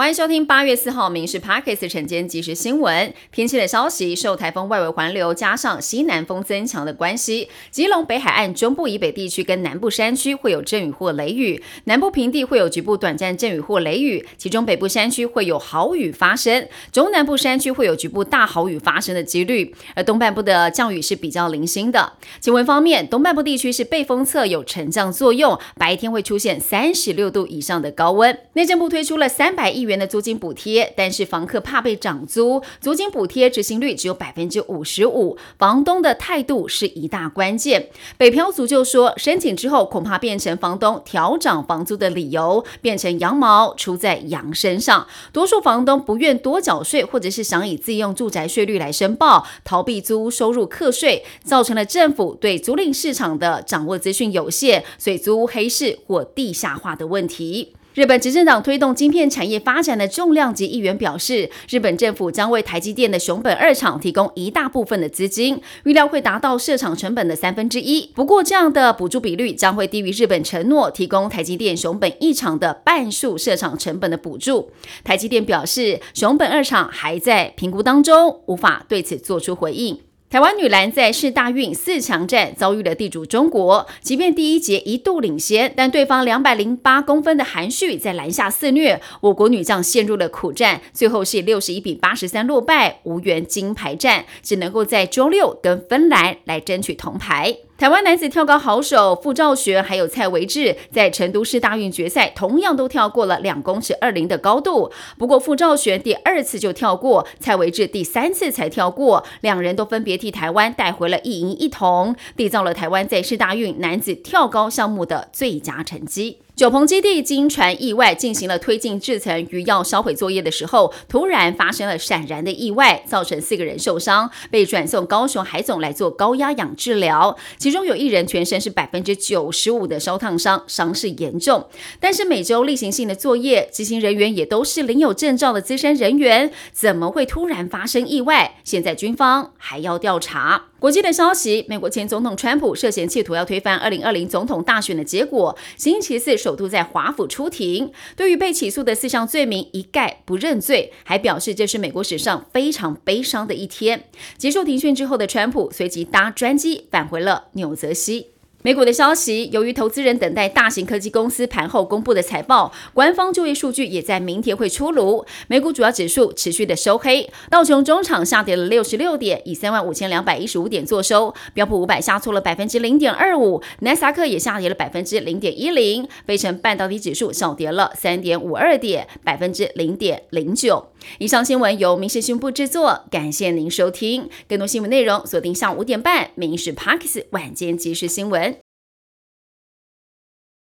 [0.00, 3.12] 欢迎收听八月四号《民事 Parkes》晨间即时新闻。
[3.30, 19.74] 天气的消息，受台风外围环流加上西南风增强的关系，基隆北海岸中部以北地区跟南部山区会有阵雨或雷雨，南部平地会有局部短暂阵雨或雷雨，其中北部山区会有豪雨发生，中南部山区会有局部大豪雨发生的几率。
[19.94, 22.14] 而东半部的降雨是比较零星的。
[22.40, 28.38] 气温方面，东半部地区是背风侧有沉降作用，白天会出现三十六度以上的高温。
[28.54, 29.89] 内政部推出了三百亿元。
[29.90, 37.90] 元的租金补贴，但是房客怕被涨租，租金补贴执行率只有百分之五十五，房东的态度是一大关键。
[38.16, 45.06] 北漂族就说，申请之后恐怕变成房东调涨房租的理由，变成羊毛出在羊身上。
[45.32, 57.74] 多数房东不愿多缴税，或者是想以自用住宅税率来申报，逃避租屋收入课税，造成了政府对租赁市场的掌握资讯有限，所以租屋黑市或地下化的问题。
[57.94, 68.06] 日本执政党推动晶片产业发展的重量级议员表示，日本政府将为台积电的熊本二厂提供一大部分的资金，预料会达到设厂成本的三分之一。
[68.14, 74.70] 不过，这样的补助比率将会低于日本承诺提供台积电熊本一厂的半数设厂成本的补助。
[75.02, 79.98] 台积电表示，熊本二厂还在评估当中，无法对此做出回应。
[80.30, 97.56] 台湾女篮在世大运四强战遭遇了地主中国，即便第一节一度领先，但对方两百零八公分的韩旭在篮下肆虐，我国女将陷入了苦战，最后是六十一比八十三落败，无缘金牌战，只能够在周六跟芬兰来争取铜牌。
[97.80, 104.92] 台湾男子跳高好手傅兆学还有蔡维志，在成都市大运决赛同样都跳过了两公尺二零的高度。
[105.16, 116.40] 不过傅兆学第二次就跳过，蔡维志第三次才跳过，两人都分别替台湾带回了一银一铜，缔造了台湾在市大运男子跳高项目的最佳成绩。
[116.60, 127.34] 九鹏基地经传意外进行了推进制层余药销毁作业的时候，突然发生了闪燃的意外，造成四个人受伤，被转送高雄海总来做高压氧治疗。
[127.56, 131.66] 其中有一人全身是百分之九十五的烧烫伤，伤势严重。
[131.98, 138.56] 但是每周例行性的作业，执行人员也都是领有证照的资深人员，怎么会突然发生意外？
[138.64, 140.66] 现在军方还要调查。
[140.78, 154.08] 国际的消息，美国前总统川普涉嫌企图要推翻二零二零总统大选的结果，星期四首首度在华府出庭，对于被起诉的四项罪名一概不认罪，还表示这是美国史上非常悲伤的一天。
[154.36, 158.32] 结束庭讯之后的川普随即搭专机返回了纽泽西。
[158.62, 165.24] 美股的消息，由于投资人等待大型科技公司盘后公布的财报，官方就业数据也在明天会出炉。
[165.48, 180.88] 美股主要指数持续的收黑，道琼中场下跌了六十六点，以三万五千两百一十五点作收；标普五百下挫了百分之零点二五，纳斯达克也下跌了百分之零点一零，费城半导体指数小跌了三点五二点，百分之零点零九。
[181.16, 184.28] 以上新闻由民事新闻制作，感谢您收听。
[184.46, 188.49] 更多新闻内容锁定下午五点半《民事 Parks 晚间即时新闻》。